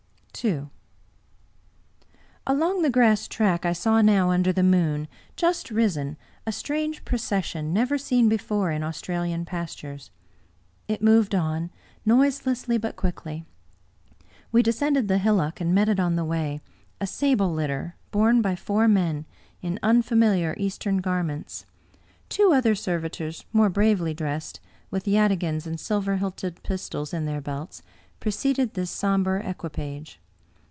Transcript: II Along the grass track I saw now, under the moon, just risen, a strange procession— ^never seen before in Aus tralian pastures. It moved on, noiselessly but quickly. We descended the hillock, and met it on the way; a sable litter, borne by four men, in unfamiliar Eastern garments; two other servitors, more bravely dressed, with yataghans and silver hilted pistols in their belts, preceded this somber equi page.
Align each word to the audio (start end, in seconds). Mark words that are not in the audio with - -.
II 0.43 0.69
Along 2.47 2.81
the 2.81 2.89
grass 2.89 3.27
track 3.27 3.63
I 3.63 3.73
saw 3.73 4.01
now, 4.01 4.31
under 4.31 4.51
the 4.51 4.63
moon, 4.63 5.07
just 5.35 5.69
risen, 5.69 6.17
a 6.47 6.51
strange 6.51 7.05
procession— 7.05 7.75
^never 7.75 7.99
seen 8.01 8.27
before 8.27 8.71
in 8.71 8.81
Aus 8.81 8.99
tralian 9.03 9.45
pastures. 9.45 10.09
It 10.87 11.03
moved 11.03 11.35
on, 11.35 11.69
noiselessly 12.07 12.79
but 12.79 12.95
quickly. 12.95 13.45
We 14.51 14.63
descended 14.63 15.07
the 15.09 15.19
hillock, 15.19 15.61
and 15.61 15.75
met 15.75 15.89
it 15.89 15.99
on 15.99 16.15
the 16.15 16.25
way; 16.25 16.59
a 16.99 17.05
sable 17.05 17.53
litter, 17.53 17.95
borne 18.09 18.41
by 18.41 18.55
four 18.55 18.87
men, 18.87 19.25
in 19.61 19.79
unfamiliar 19.83 20.55
Eastern 20.57 21.01
garments; 21.01 21.67
two 22.29 22.51
other 22.51 22.73
servitors, 22.73 23.45
more 23.53 23.69
bravely 23.69 24.15
dressed, 24.15 24.59
with 24.89 25.05
yataghans 25.05 25.67
and 25.67 25.79
silver 25.79 26.17
hilted 26.17 26.63
pistols 26.63 27.13
in 27.13 27.25
their 27.25 27.41
belts, 27.41 27.83
preceded 28.19 28.73
this 28.73 28.89
somber 28.89 29.39
equi 29.45 29.69
page. 29.69 30.17